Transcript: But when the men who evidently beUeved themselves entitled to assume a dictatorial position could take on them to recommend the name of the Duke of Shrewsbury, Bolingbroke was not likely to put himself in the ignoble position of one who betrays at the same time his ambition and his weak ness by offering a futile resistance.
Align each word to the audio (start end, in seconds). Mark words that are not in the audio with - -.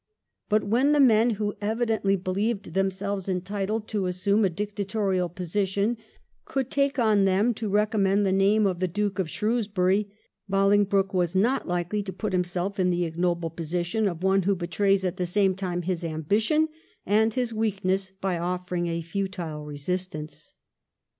But 0.49 0.63
when 0.63 0.93
the 0.93 0.99
men 0.99 1.29
who 1.37 1.53
evidently 1.61 2.17
beUeved 2.17 2.73
themselves 2.73 3.29
entitled 3.29 3.87
to 3.89 4.07
assume 4.07 4.43
a 4.43 4.49
dictatorial 4.49 5.29
position 5.29 5.95
could 6.43 6.71
take 6.71 6.97
on 6.97 7.25
them 7.25 7.53
to 7.53 7.69
recommend 7.69 8.25
the 8.25 8.31
name 8.31 8.65
of 8.65 8.79
the 8.79 8.87
Duke 8.87 9.19
of 9.19 9.29
Shrewsbury, 9.29 10.09
Bolingbroke 10.49 11.13
was 11.13 11.35
not 11.35 11.67
likely 11.67 12.01
to 12.01 12.11
put 12.11 12.33
himself 12.33 12.79
in 12.79 12.89
the 12.89 13.05
ignoble 13.05 13.51
position 13.51 14.07
of 14.07 14.23
one 14.23 14.41
who 14.41 14.55
betrays 14.55 15.05
at 15.05 15.17
the 15.17 15.25
same 15.27 15.53
time 15.53 15.83
his 15.83 16.03
ambition 16.03 16.69
and 17.05 17.35
his 17.35 17.53
weak 17.53 17.85
ness 17.85 18.09
by 18.09 18.39
offering 18.39 18.87
a 18.87 19.01
futile 19.03 19.65
resistance. 19.65 20.55